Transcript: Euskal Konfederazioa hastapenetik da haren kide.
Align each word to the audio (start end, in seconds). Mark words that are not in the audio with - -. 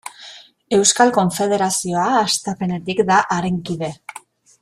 Euskal 0.77 1.11
Konfederazioa 1.17 2.07
hastapenetik 2.23 3.05
da 3.13 3.19
haren 3.37 3.63
kide. 3.71 3.93